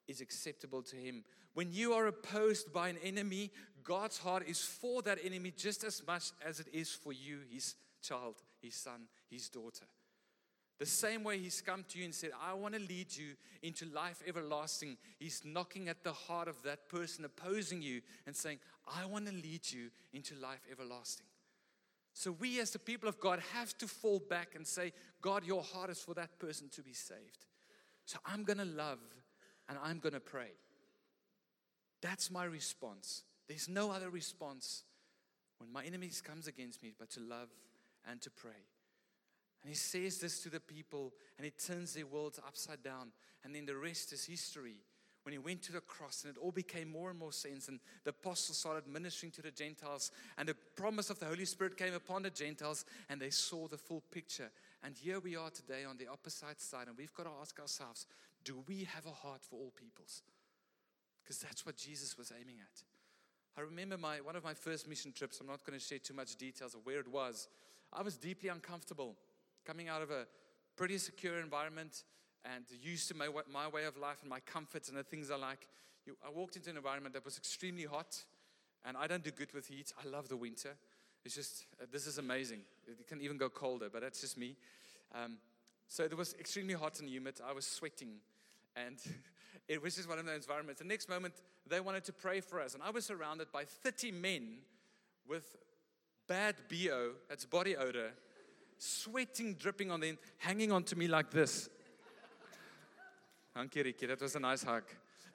[0.07, 1.23] is acceptable to him.
[1.53, 3.51] When you are opposed by an enemy,
[3.83, 7.75] God's heart is for that enemy just as much as it is for you, his
[8.03, 9.85] child, his son, his daughter.
[10.79, 13.85] The same way he's come to you and said, I want to lead you into
[13.85, 14.97] life everlasting.
[15.17, 18.59] He's knocking at the heart of that person opposing you and saying,
[18.99, 21.27] I want to lead you into life everlasting.
[22.13, 25.63] So we, as the people of God, have to fall back and say, God, your
[25.63, 27.45] heart is for that person to be saved.
[28.05, 28.99] So I'm going to love
[29.69, 30.51] and I'm going to pray.
[32.01, 33.23] That's my response.
[33.47, 34.83] There's no other response
[35.59, 37.49] when my enemies comes against me but to love
[38.09, 38.51] and to pray.
[39.61, 43.11] And he says this to the people and he turns their worlds upside down.
[43.43, 44.75] And then the rest is history.
[45.23, 47.79] When he went to the cross and it all became more and more sense, and
[48.03, 51.93] the apostles started ministering to the Gentiles, and the promise of the Holy Spirit came
[51.93, 54.51] upon the Gentiles, and they saw the full picture.
[54.83, 58.05] And here we are today on the opposite side, and we've got to ask ourselves
[58.43, 60.21] do we have a heart for all peoples?
[61.23, 62.83] Because that's what Jesus was aiming at.
[63.57, 65.39] I remember my, one of my first mission trips.
[65.39, 67.47] I'm not going to share too much details of where it was.
[67.95, 69.15] I was deeply uncomfortable
[69.65, 70.25] coming out of a
[70.75, 72.03] pretty secure environment
[72.43, 75.37] and used to my, my way of life and my comforts and the things I
[75.37, 75.67] like.
[76.05, 78.17] You, I walked into an environment that was extremely hot,
[78.83, 79.93] and I don't do good with heat.
[80.03, 80.75] I love the winter.
[81.23, 82.61] It's just, uh, this is amazing.
[82.87, 84.57] It can even go colder, but that's just me.
[85.15, 85.37] Um,
[85.87, 87.39] so it was extremely hot and humid.
[87.47, 88.15] I was sweating,
[88.75, 88.97] and
[89.69, 90.81] it was just one of those environments.
[90.81, 91.35] The next moment,
[91.67, 94.57] they wanted to pray for us, and I was surrounded by 30 men
[95.29, 95.55] with
[96.27, 98.11] bad BO, that's body odor,
[98.77, 101.69] sweating dripping on them, hanging onto me like this.
[103.55, 104.83] Hanky Ricky, that was a nice hug.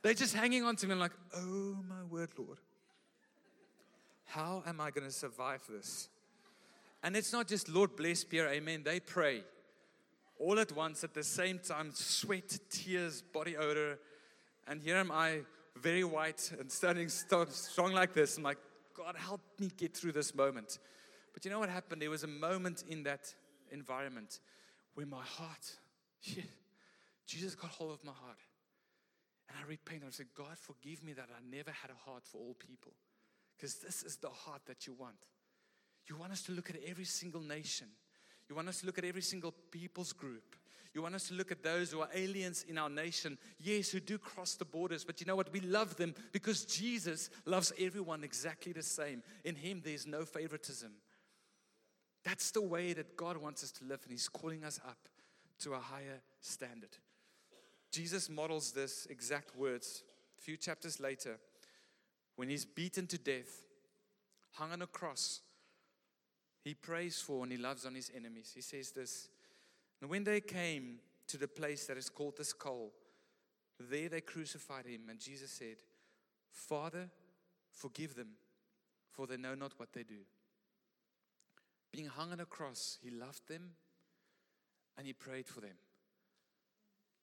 [0.03, 0.95] They're just hanging on to me.
[0.95, 2.59] Like, oh my word, Lord.
[4.27, 6.09] How am I going to survive this?
[7.03, 8.83] And it's not just Lord bless Pierre, amen.
[8.85, 9.45] They pray
[10.39, 13.99] all at once at the same time sweat, tears, body odor.
[14.67, 15.41] And here am I,
[15.77, 18.37] very white and standing strong like this.
[18.37, 18.59] I'm like,
[18.99, 20.81] God, help me get through this moment.
[21.33, 22.03] But you know what happened?
[22.03, 23.33] There was a moment in that
[23.71, 24.41] environment
[24.95, 25.77] where my heart,
[26.25, 26.43] yeah,
[27.25, 28.41] Jesus got hold of my heart.
[29.49, 30.09] And I repented.
[30.09, 32.93] I said, God, forgive me that I never had a heart for all people.
[33.57, 35.15] Because this is the heart that you want.
[36.09, 37.87] You want us to look at every single nation.
[38.49, 40.57] You want us to look at every single people's group.
[40.95, 44.01] You want us to look at those who are aliens in our nation, yes, who
[44.01, 45.53] do cross the borders, but you know what?
[45.53, 49.23] We love them because Jesus loves everyone exactly the same.
[49.45, 50.93] In Him, there's no favoritism.
[52.25, 55.09] That's the way that God wants us to live, and He's calling us up
[55.61, 56.97] to a higher standard.
[57.91, 60.03] Jesus models this exact words
[60.39, 61.39] a few chapters later
[62.37, 63.65] when he's beaten to death,
[64.53, 65.41] hung on a cross.
[66.63, 68.53] He prays for and he loves on his enemies.
[68.55, 69.29] He says this
[70.01, 72.93] And when they came to the place that is called the skull,
[73.79, 75.03] there they crucified him.
[75.09, 75.77] And Jesus said,
[76.51, 77.11] Father,
[77.79, 78.31] Forgive them,
[79.13, 80.23] for they know not what they do.
[81.93, 83.71] Being hung on a cross, he loved them
[84.97, 85.77] and he prayed for them.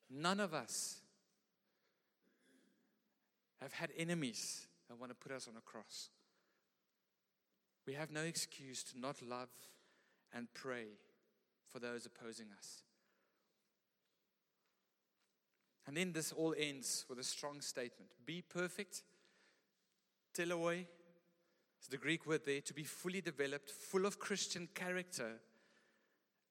[0.09, 1.01] None of us
[3.61, 6.09] have had enemies that want to put us on a cross.
[7.85, 9.49] We have no excuse to not love
[10.33, 10.85] and pray
[11.75, 12.83] for those opposing us.
[15.85, 19.03] And then this all ends with a strong statement Be perfect.
[20.33, 20.85] Teleios
[21.81, 25.33] is the Greek word there to be fully developed, full of Christian character,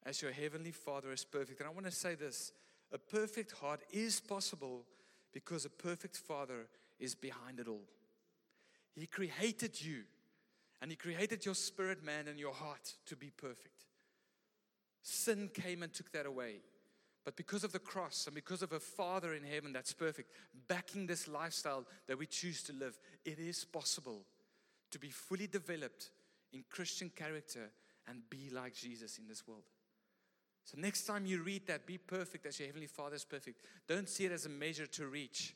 [0.04, 1.60] as your heavenly Father is perfect.
[1.60, 2.52] And I want to say this
[2.92, 4.84] a perfect heart is possible
[5.32, 7.88] because a perfect Father is behind it all.
[8.94, 10.02] He created you,
[10.82, 13.87] and He created your spirit, man, and your heart to be perfect.
[15.04, 16.62] Sin came and took that away.
[17.26, 20.30] But because of the cross and because of a Father in heaven that's perfect,
[20.66, 24.24] backing this lifestyle that we choose to live, it is possible
[24.90, 26.10] to be fully developed
[26.54, 27.70] in Christian character
[28.08, 29.64] and be like Jesus in this world.
[30.64, 33.60] So, next time you read that, be perfect as your Heavenly Father is perfect.
[33.86, 35.54] Don't see it as a measure to reach,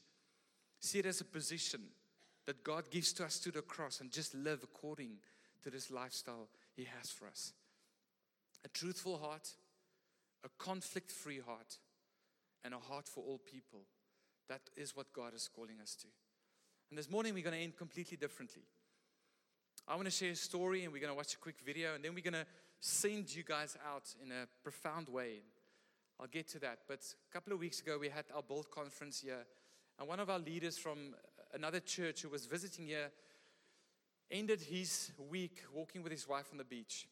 [0.80, 1.80] see it as a position
[2.44, 5.12] that God gives to us through the cross and just live according
[5.62, 7.54] to this lifestyle He has for us.
[8.64, 9.50] A truthful heart
[10.44, 11.78] a conflict free heart,
[12.64, 13.80] and a heart for all people.
[14.48, 16.06] That is what God is calling us to.
[16.90, 18.62] And this morning, we're going to end completely differently.
[19.86, 22.04] I want to share a story, and we're going to watch a quick video, and
[22.04, 22.46] then we're going to
[22.80, 25.42] send you guys out in a profound way.
[26.20, 26.80] I'll get to that.
[26.88, 29.44] But a couple of weeks ago, we had our Bold conference here,
[29.98, 31.14] and one of our leaders from
[31.52, 33.10] another church who was visiting here
[34.30, 37.06] ended his week walking with his wife on the beach.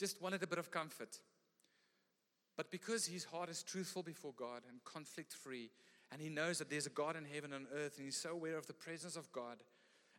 [0.00, 1.20] Just wanted a bit of comfort.
[2.56, 5.70] But because his heart is truthful before God and conflict free,
[6.10, 8.56] and he knows that there's a God in heaven and earth, and he's so aware
[8.56, 9.58] of the presence of God,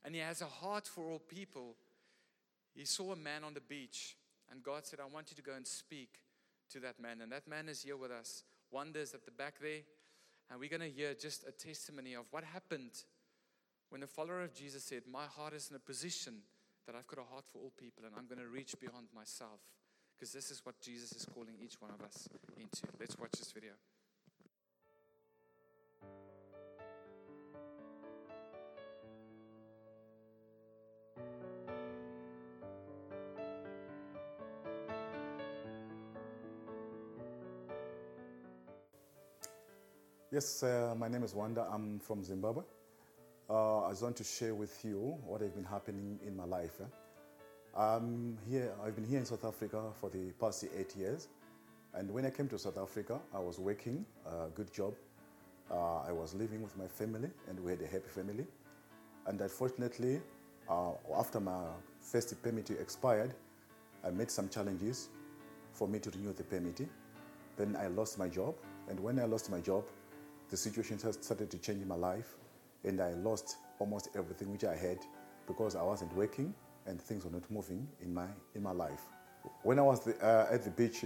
[0.06, 1.76] and he has a heart for all people,
[2.76, 4.16] he saw a man on the beach,
[4.52, 6.20] and God said, I want you to go and speak
[6.72, 7.22] to that man.
[7.22, 8.44] And that man is here with us.
[8.70, 9.82] Wonders at the back there.
[10.50, 12.92] And we're going to hear just a testimony of what happened
[13.90, 16.42] when a follower of Jesus said, My heart is in a position
[16.86, 19.60] that I've got a heart for all people, and I'm going to reach beyond myself
[20.18, 22.88] because this is what Jesus is calling each one of us into.
[23.00, 23.72] Let's watch this video.
[40.32, 41.66] Yes, uh, my name is Wonder.
[41.70, 42.64] I'm from Zimbabwe.
[43.52, 46.80] Uh, I just want to share with you what has been happening in my life.
[46.80, 46.86] Eh?
[47.78, 51.28] I'm here, I've been here in South Africa for the past eight years.
[51.94, 54.94] And when I came to South Africa, I was working a good job.
[55.70, 58.46] Uh, I was living with my family, and we had a happy family.
[59.28, 60.22] And unfortunately,
[60.70, 61.66] uh, after my
[62.00, 63.34] first permit expired,
[64.06, 65.10] I met some challenges
[65.74, 66.88] for me to renew the permit.
[67.58, 68.56] Then I lost my job,
[68.88, 69.84] and when I lost my job,
[70.50, 72.38] the situation started to change in my life,
[72.84, 75.00] and I lost almost everything which I had
[75.48, 76.54] because I wasn't working
[76.88, 79.04] and things were not moving in my, in my life.
[79.64, 81.06] When I was the, uh, at the beach,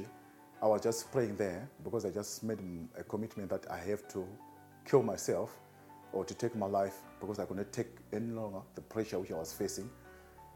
[0.61, 2.59] I was just praying there because I just made
[2.97, 4.27] a commitment that I have to
[4.85, 5.57] kill myself
[6.13, 9.31] or to take my life because I could not take any longer the pressure which
[9.31, 9.89] I was facing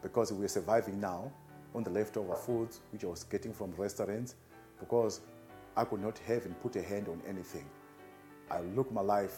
[0.02, 1.32] because we were surviving now
[1.76, 4.36] on the leftover foods which I was getting from restaurants
[4.80, 5.22] because
[5.76, 7.66] I could not have and put a hand on anything.
[8.50, 9.38] I looked my life,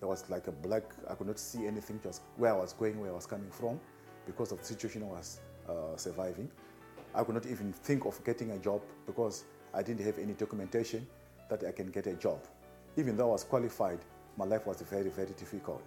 [0.00, 2.98] there was like a black, I could not see anything, just where I was going,
[2.98, 3.78] where I was coming from
[4.26, 6.50] because of the situation I was uh, surviving.
[7.14, 11.06] I could not even think of getting a job because I didn't have any documentation
[11.50, 12.40] that I can get a job.
[12.96, 13.98] Even though I was qualified,
[14.36, 15.86] my life was very, very difficult.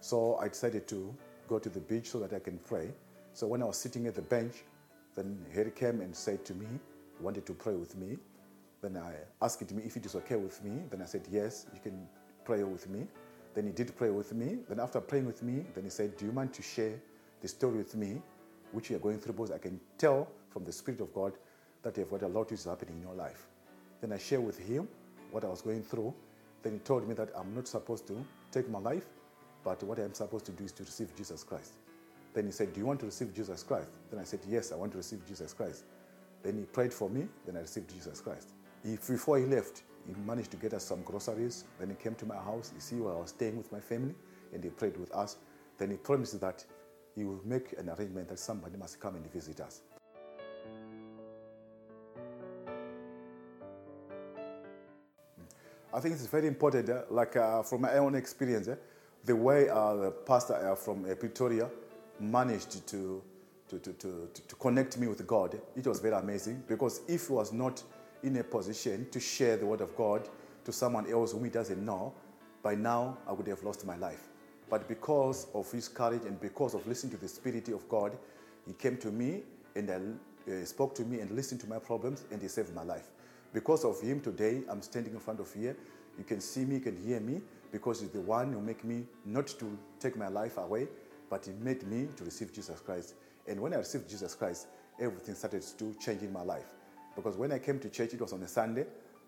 [0.00, 1.14] So I decided to
[1.48, 2.88] go to the beach so that I can pray.
[3.32, 4.62] So when I was sitting at the bench,
[5.14, 6.66] then Harry came and said to me,
[7.20, 8.16] wanted to pray with me.
[8.86, 10.82] Then I asked him if it is okay with me.
[10.88, 12.06] Then I said, yes, you can
[12.44, 13.08] pray with me.
[13.52, 14.58] Then he did pray with me.
[14.68, 16.92] Then after praying with me, then he said, Do you mind to share
[17.40, 18.22] the story with me,
[18.70, 19.32] which you are going through?
[19.32, 21.32] Because I can tell from the Spirit of God
[21.82, 23.48] that you have got a lot is happening in your life.
[24.00, 24.86] Then I shared with him
[25.32, 26.14] what I was going through.
[26.62, 29.06] Then he told me that I'm not supposed to take my life,
[29.64, 31.72] but what I'm supposed to do is to receive Jesus Christ.
[32.34, 33.90] Then he said, Do you want to receive Jesus Christ?
[34.12, 35.86] Then I said, Yes, I want to receive Jesus Christ.
[36.44, 38.50] Then he prayed for me, then I received Jesus Christ.
[38.86, 41.64] If, before he left, he managed to get us some groceries.
[41.80, 42.70] Then he came to my house.
[42.72, 44.14] You see where I was staying with my family,
[44.54, 45.38] and he prayed with us.
[45.76, 46.64] Then he promised that
[47.16, 49.80] he will make an arrangement that somebody must come and visit us.
[55.92, 58.76] I think it's very important, uh, like uh, from my own experience, uh,
[59.24, 61.68] the way the pastor uh, from uh, Pretoria
[62.20, 63.22] managed to,
[63.68, 67.32] to, to, to, to connect me with God, it was very amazing because if he
[67.32, 67.82] was not
[68.22, 70.28] in a position to share the word of God
[70.64, 72.12] to someone else whom he doesn't know,
[72.62, 74.28] by now I would have lost my life.
[74.68, 78.18] But because of his courage and because of listening to the Spirit of God,
[78.66, 79.42] he came to me
[79.76, 83.08] and uh, spoke to me and listened to my problems and he saved my life.
[83.52, 85.76] Because of him today, I'm standing in front of here.
[86.18, 87.40] You can see me, you can hear me,
[87.70, 90.88] because he's the one who made me not to take my life away,
[91.30, 93.14] but he made me to receive Jesus Christ.
[93.46, 94.66] And when I received Jesus Christ,
[94.98, 96.75] everything started to change in my life.
[97.16, 98.86] Because when I came to church, it was on a Sunday.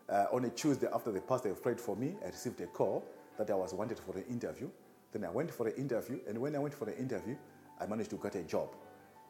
[0.09, 3.05] Uh, on a Tuesday, after the pastor prayed for me, I received a call
[3.39, 4.68] that I was wanted for an interview.
[5.12, 7.36] Then I went for an interview, and when I went for the interview,
[7.80, 8.68] I managed to get a job.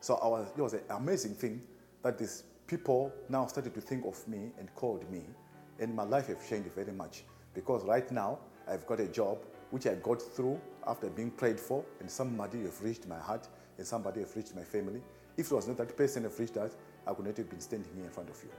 [0.01, 1.63] So was, it was an amazing thing
[2.03, 5.23] that these people now started to think of me and called me,
[5.79, 8.39] and my life has changed very much because right now
[8.69, 9.39] I've got a job
[9.71, 13.87] which I got through after being prayed for, and somebody have reached my heart, and
[13.87, 15.03] somebody have reached my family.
[15.37, 16.73] If it was not that person have reached out,
[17.09, 18.51] I could not have been standing here in front of you.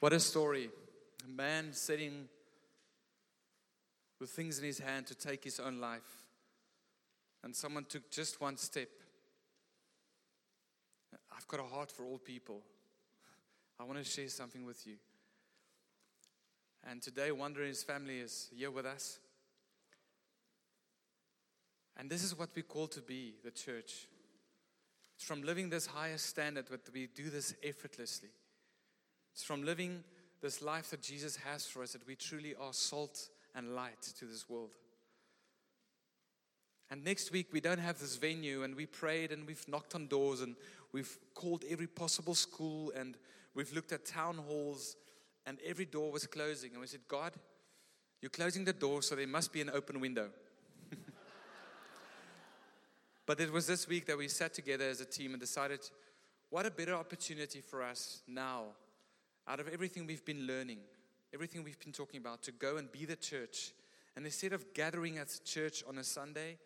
[0.00, 0.70] What a story.
[1.24, 2.28] A man sitting
[4.18, 6.24] with things in his hand to take his own life.
[7.44, 8.88] And someone took just one step.
[11.32, 12.60] I've got a heart for all people.
[13.78, 14.96] I want to share something with you.
[16.88, 19.18] And today, Wonder and his family is here with us.
[21.96, 24.08] And this is what we call to be the church.
[25.16, 28.30] It's from living this highest standard that we do this effortlessly.
[29.34, 30.02] It's from living
[30.40, 34.24] this life that Jesus has for us that we truly are salt and light to
[34.24, 34.70] this world.
[36.90, 40.08] And next week, we don't have this venue, and we prayed and we've knocked on
[40.08, 40.56] doors and
[40.92, 43.16] we've called every possible school and
[43.54, 44.96] we've looked at town halls,
[45.46, 46.72] and every door was closing.
[46.72, 47.32] And we said, God,
[48.20, 50.28] you're closing the door, so there must be an open window.
[53.26, 55.80] but it was this week that we sat together as a team and decided,
[56.50, 58.64] what a better opportunity for us now,
[59.48, 60.78] out of everything we've been learning,
[61.32, 63.72] everything we've been talking about, to go and be the church.
[64.16, 66.58] And instead of gathering at church on a Sunday,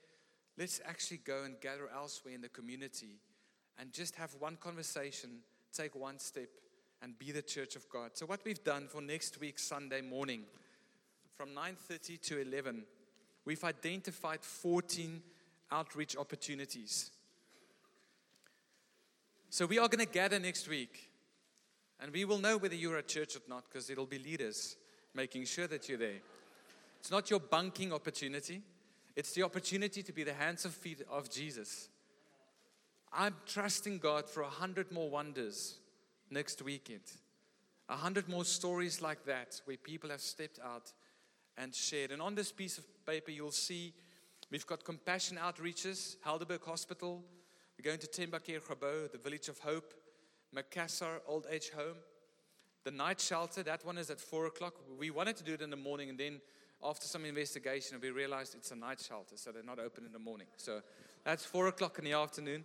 [0.59, 3.21] let's actually go and gather elsewhere in the community
[3.79, 5.41] and just have one conversation,
[5.73, 6.49] take one step,
[7.05, 8.13] and be the church of God.
[8.15, 10.45] So what we've done for next week Sunday morning,
[11.37, 12.87] from 9:30 to 11,
[13.45, 15.23] we've identified 14
[15.71, 17.11] outreach opportunities.
[19.51, 21.11] So we are going to gather next week,
[22.01, 24.77] and we will know whether you're a church or not because it'll be leaders
[25.13, 26.23] making sure that you're there.
[27.01, 28.63] It's not your bunking opportunity.
[29.15, 31.91] It's the opportunity to be the hands and feet of Jesus.
[33.13, 35.81] I'm trusting God for a hundred more wonders
[36.31, 37.03] next weekend.
[37.89, 40.93] A hundred more stories like that where people have stepped out
[41.57, 42.11] and shared.
[42.11, 43.93] And on this piece of paper, you'll see
[44.51, 47.23] we've got compassion outreaches, Helderberg Hospital.
[47.79, 49.93] We're going to Tembakir Grabo, the Village of Hope,
[50.55, 51.97] Macassar Old Age Home.
[52.85, 54.75] The night shelter, that one is at four o'clock.
[54.99, 56.41] We wanted to do it in the morning, and then
[56.83, 60.19] after some investigation, we realized it's a night shelter, so they're not open in the
[60.19, 60.47] morning.
[60.59, 60.83] So
[61.25, 62.65] that's four o'clock in the afternoon.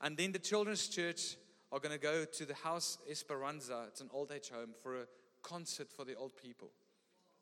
[0.00, 1.36] And then the children's church
[1.70, 3.84] are going to go to the House Esperanza.
[3.88, 5.06] It's an old age home for a
[5.42, 6.70] concert for the old people,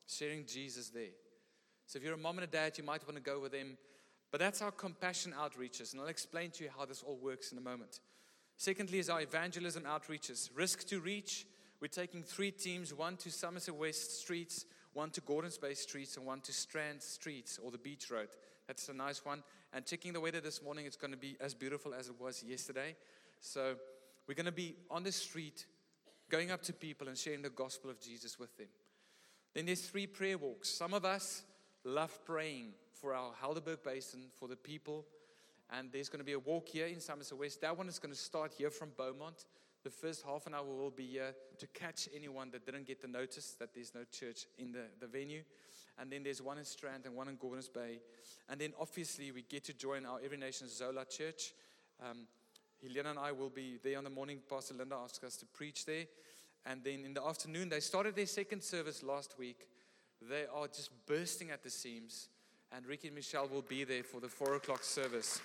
[0.06, 1.14] sharing Jesus there.
[1.86, 3.78] So if you're a mom and a dad, you might want to go with them.
[4.32, 7.58] But that's our compassion outreaches, and I'll explain to you how this all works in
[7.58, 8.00] a moment.
[8.56, 10.50] Secondly, is our evangelism outreaches.
[10.54, 11.46] Risk to reach.
[11.80, 14.64] We're taking three teams one to Somerset West streets,
[14.94, 18.28] one to Gordons Bay streets, and one to Strand streets or the beach road.
[18.66, 19.42] That's a nice one.
[19.72, 22.42] And checking the weather this morning, it's going to be as beautiful as it was
[22.42, 22.96] yesterday.
[23.40, 23.76] So
[24.26, 25.66] we're going to be on the street,
[26.30, 28.68] going up to people and sharing the gospel of Jesus with them.
[29.54, 30.68] Then there's three prayer walks.
[30.68, 31.42] Some of us
[31.84, 35.06] love praying for our Helderberg Basin, for the people.
[35.70, 37.60] And there's going to be a walk here in Somerset West.
[37.60, 39.44] That one is going to start here from Beaumont.
[39.82, 43.08] The first half an hour will be here to catch anyone that didn't get the
[43.08, 45.42] notice that there's no church in the, the venue.
[45.98, 48.00] And then there's one in Strand and one in Gordons Bay.
[48.48, 51.54] And then obviously we get to join our Every Nation Zola Church.
[52.00, 52.26] Um,
[52.82, 54.40] Helena and I will be there on the morning.
[54.48, 56.04] Pastor Linda asked us to preach there.
[56.64, 59.68] And then in the afternoon, they started their second service last week.
[60.20, 62.28] They are just bursting at the seams.
[62.72, 65.40] And Ricky and Michelle will be there for the four o'clock service.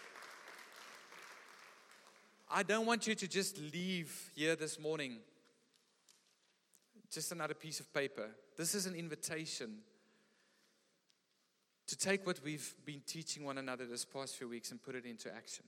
[2.49, 5.19] I don't want you to just leave here this morning
[7.11, 8.29] just another piece of paper.
[8.57, 9.79] This is an invitation
[11.87, 15.05] to take what we've been teaching one another this past few weeks and put it
[15.05, 15.65] into action.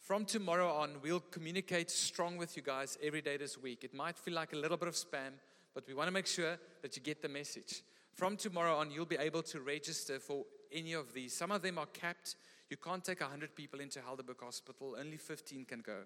[0.00, 3.84] From tomorrow on, we'll communicate strong with you guys every day this week.
[3.84, 5.32] It might feel like a little bit of spam,
[5.74, 7.82] but we want to make sure that you get the message.
[8.14, 11.36] From tomorrow on, you'll be able to register for any of these.
[11.36, 12.36] Some of them are capped.
[12.70, 15.98] You can't take 100 people into Helderberg Hospital, only 15 can go.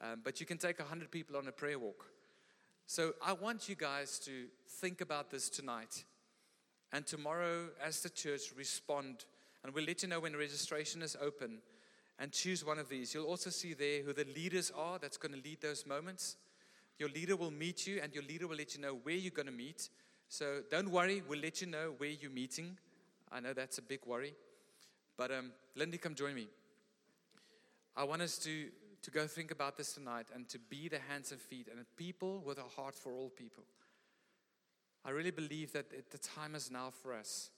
[0.00, 2.06] Um, but you can take 100 people on a prayer walk.
[2.86, 4.46] So I want you guys to
[4.80, 6.04] think about this tonight.
[6.92, 9.26] And tomorrow, as the church, respond.
[9.62, 11.58] And we'll let you know when registration is open
[12.22, 13.12] and choose one of these.
[13.12, 16.36] You'll also see there who the leaders are that's going to lead those moments.
[16.96, 19.46] Your leader will meet you, and your leader will let you know where you're going
[19.46, 19.90] to meet.
[20.28, 22.78] So don't worry, we'll let you know where you're meeting.
[23.32, 24.34] I know that's a big worry.
[25.18, 26.46] But um, Lindy, come join me.
[27.96, 28.68] I want us to,
[29.02, 32.40] to go think about this tonight and to be the hands and feet and people
[32.46, 33.64] with a heart for all people.
[35.04, 37.50] I really believe that the time is now for us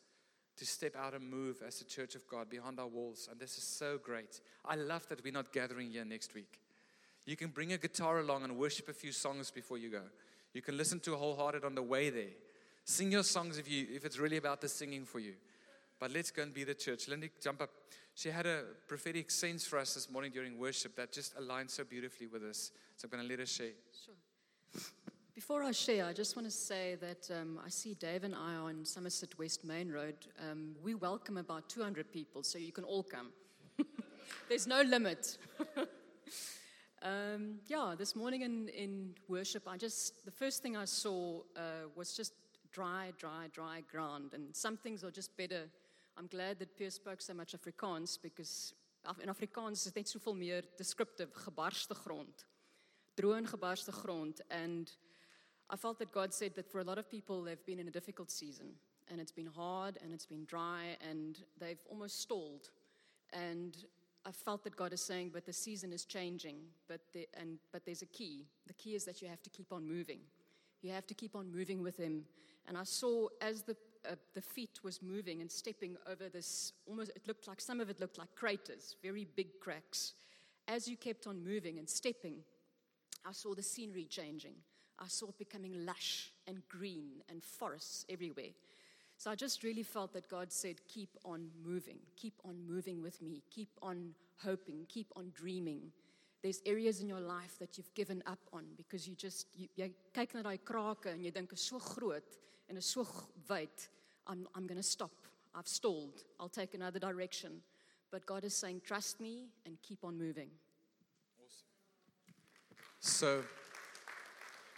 [0.56, 3.28] to step out and move as the church of God beyond our walls.
[3.30, 4.40] And this is so great.
[4.64, 6.60] I love that we're not gathering here next week.
[7.26, 10.02] You can bring a guitar along and worship a few songs before you go.
[10.52, 12.34] You can listen to Wholehearted on the way there.
[12.84, 15.34] Sing your songs if, you, if it's really about the singing for you.
[15.98, 17.08] But let's go and be the church.
[17.08, 17.70] Lindy, jump up.
[18.14, 21.84] She had a prophetic sense for us this morning during worship that just aligned so
[21.84, 22.70] beautifully with us.
[22.96, 23.72] So I'm going to let her share.
[24.04, 24.82] Sure.
[25.34, 28.54] Before I share, I just want to say that um, I see Dave and I
[28.54, 30.14] are on Somerset West Main Road.
[30.38, 33.30] Um, we welcome about 200 people, so you can all come.
[34.48, 35.36] There's no limit.
[37.02, 41.88] um, yeah, this morning in, in worship, I just, the first thing I saw uh,
[41.96, 42.34] was just
[42.70, 44.34] dry, dry, dry ground.
[44.34, 45.64] And some things are just better.
[46.16, 48.72] I'm glad that Pierre spoke so much Afrikaans because
[49.20, 52.44] in Afrikaans is net soveel meer descriptive, gebarste grond.
[53.16, 54.40] Droë gebarste grond.
[54.48, 54.92] And
[55.74, 57.90] I felt that God said that for a lot of people, they've been in a
[57.90, 58.66] difficult season
[59.10, 62.70] and it's been hard and it's been dry and they've almost stalled.
[63.32, 63.76] And
[64.24, 67.84] I felt that God is saying, but the season is changing, but, the, and, but
[67.84, 68.46] there's a key.
[68.68, 70.20] The key is that you have to keep on moving.
[70.80, 72.22] You have to keep on moving with Him.
[72.68, 73.76] And I saw as the,
[74.08, 77.90] uh, the feet was moving and stepping over this, almost, it looked like, some of
[77.90, 80.12] it looked like craters, very big cracks.
[80.68, 82.44] As you kept on moving and stepping,
[83.26, 84.54] I saw the scenery changing.
[84.98, 88.52] I saw it becoming lush and green and forests everywhere.
[89.16, 93.22] So I just really felt that God said, Keep on moving, keep on moving with
[93.22, 95.92] me, keep on hoping, keep on dreaming.
[96.42, 99.90] There's areas in your life that you've given up on because you just, you, jy
[100.12, 102.36] kyk na daai krake en jy dink is so groot
[102.68, 103.06] en is so.
[104.26, 105.12] I'm, I'm going to stop.
[105.54, 106.22] I've stalled.
[106.40, 107.60] I'll take another direction.
[108.10, 110.48] But God is saying, Trust me and keep on moving.
[113.00, 113.42] So,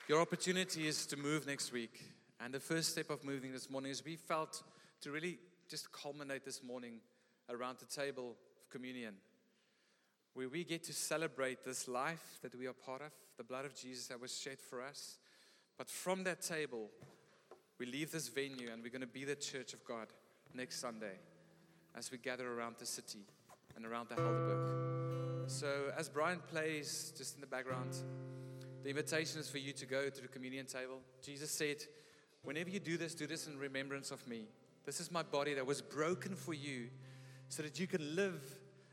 [0.09, 2.05] your opportunity is to move next week.
[2.41, 4.63] And the first step of moving this morning is we felt
[5.01, 5.39] to really
[5.69, 7.01] just culminate this morning
[7.51, 9.15] around the table of communion,
[10.35, 13.75] where we get to celebrate this life that we are part of, the blood of
[13.75, 15.19] Jesus that was shed for us.
[15.77, 16.91] But from that table,
[17.79, 20.07] we leave this venue and we're going to be the church of God
[20.55, 21.19] next Sunday
[21.97, 23.27] as we gather around the city
[23.75, 25.51] and around the Helderberg.
[25.51, 27.97] So, as Brian plays just in the background,
[28.87, 31.01] the invitation is for you to go to the communion table.
[31.21, 31.79] Jesus said,
[32.45, 34.47] Whenever you do this, do this in remembrance of me.
[34.85, 36.87] This is my body that was broken for you
[37.49, 38.41] so that you can live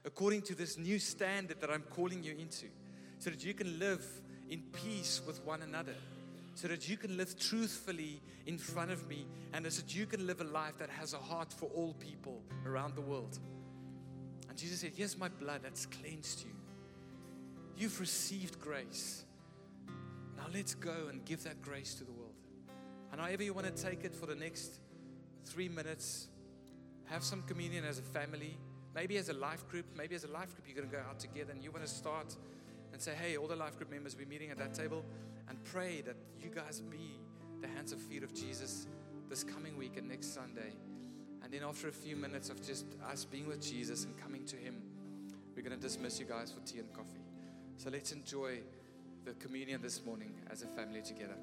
[0.04, 2.66] according to this new standard that I'm calling you into,
[3.20, 4.04] so that you can live
[4.50, 5.94] in peace with one another,
[6.56, 10.26] so that you can live truthfully in front of me, and so that you can
[10.26, 13.38] live a life that has a heart for all people around the world.
[14.50, 16.56] And Jesus said, Here's my blood that's cleansed you.
[17.78, 19.26] You've received grace.
[20.44, 22.34] Now let's go and give that grace to the world.
[23.14, 24.82] And however you want to take it for the next
[25.46, 26.28] three minutes,
[27.06, 28.58] have some communion as a family,
[28.94, 31.18] maybe as a life group, maybe as a life group, you're going to go out
[31.18, 32.36] together and you want to start
[32.92, 35.06] and say, hey, all the life group members, we're meeting at that table
[35.48, 37.22] and pray that you guys be
[37.62, 38.88] the hands and feet of Jesus
[39.30, 40.74] this coming week and next Sunday.
[41.42, 44.58] And then after a few minutes of just us being with Jesus and coming to
[44.58, 44.76] Him,
[45.56, 47.24] we're going to dismiss you guys for tea and coffee.
[47.78, 48.60] So let's enjoy
[49.26, 51.38] the communion this morning as a family together.